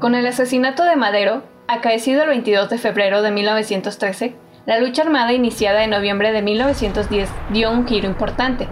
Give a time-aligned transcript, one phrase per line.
[0.00, 5.32] Con el asesinato de Madero, acaecido el 22 de febrero de 1913, la lucha armada
[5.32, 8.68] iniciada en noviembre de 1910 dio un giro importante.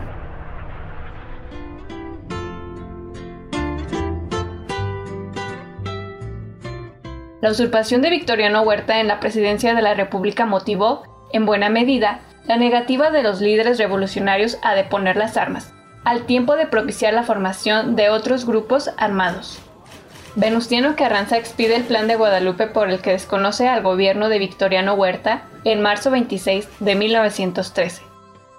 [7.40, 12.20] La usurpación de Victoriano Huerta en la presidencia de la República motivó, en buena medida,
[12.46, 15.74] la negativa de los líderes revolucionarios a deponer las armas,
[16.04, 19.65] al tiempo de propiciar la formación de otros grupos armados.
[20.36, 24.92] Venustiano Carranza expide el Plan de Guadalupe por el que desconoce al gobierno de Victoriano
[24.92, 28.02] Huerta en marzo 26 de 1913.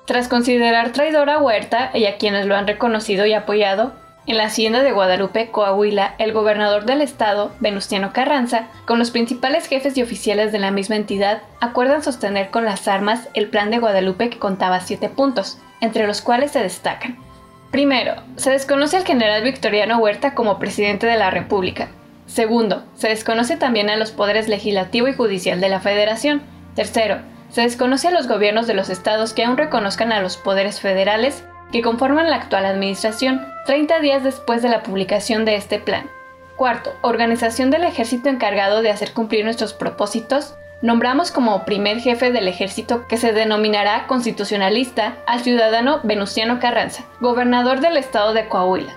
[0.05, 3.93] Tras considerar traidor a Huerta y a quienes lo han reconocido y apoyado,
[4.25, 9.67] en la hacienda de Guadalupe, Coahuila, el gobernador del estado, Venustiano Carranza, con los principales
[9.67, 13.77] jefes y oficiales de la misma entidad, acuerdan sostener con las armas el plan de
[13.77, 17.26] Guadalupe que contaba siete puntos, entre los cuales se destacan
[17.71, 21.89] Primero, se desconoce al general Victoriano Huerta como presidente de la República.
[22.25, 26.41] Segundo, se desconoce también a los poderes legislativo y judicial de la Federación.
[26.75, 30.79] Tercero, se desconoce a los gobiernos de los estados que aún reconozcan a los poderes
[30.79, 36.09] federales que conforman la actual administración, 30 días después de la publicación de este plan.
[36.55, 42.47] Cuarto, organización del ejército encargado de hacer cumplir nuestros propósitos, nombramos como primer jefe del
[42.47, 48.93] ejército que se denominará constitucionalista al ciudadano Venustiano Carranza, gobernador del estado de Coahuila.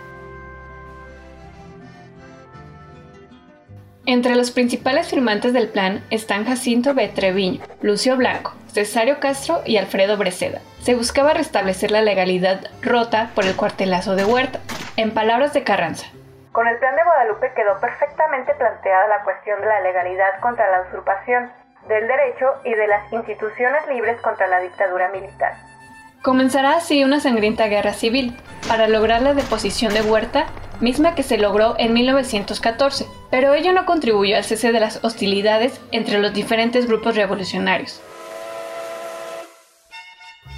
[4.07, 7.09] Entre los principales firmantes del plan están Jacinto B.
[7.09, 10.61] Treviño, Lucio Blanco, Cesario Castro y Alfredo Breceda.
[10.81, 14.59] Se buscaba restablecer la legalidad rota por el cuartelazo de Huerta.
[14.97, 16.07] En palabras de Carranza,
[16.53, 20.89] con el plan de Guadalupe quedó perfectamente planteada la cuestión de la legalidad contra la
[20.89, 21.53] usurpación,
[21.91, 25.55] del derecho y de las instituciones libres contra la dictadura militar.
[26.23, 28.37] Comenzará así una sangrienta guerra civil
[28.69, 30.47] para lograr la deposición de Huerta,
[30.81, 35.81] misma que se logró en 1914, pero ello no contribuyó al cese de las hostilidades
[35.91, 38.01] entre los diferentes grupos revolucionarios.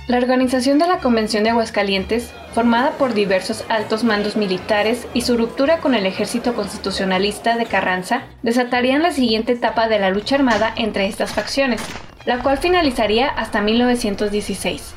[0.08, 5.36] La organización de la Convención de Aguascalientes, formada por diversos altos mandos militares y su
[5.36, 10.74] ruptura con el ejército constitucionalista de Carranza, desatarían la siguiente etapa de la lucha armada
[10.76, 11.80] entre estas facciones,
[12.24, 14.94] la cual finalizaría hasta 1916.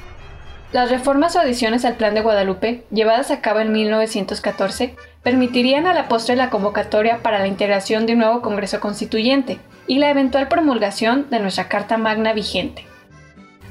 [0.72, 5.94] Las reformas o adiciones al Plan de Guadalupe, llevadas a cabo en 1914, permitirían a
[5.94, 10.48] la postre la convocatoria para la integración de un nuevo Congreso Constituyente y la eventual
[10.48, 12.86] promulgación de nuestra Carta Magna vigente.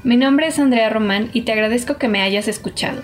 [0.05, 3.01] Mi nombre es Andrea Román y te agradezco que me hayas escuchado.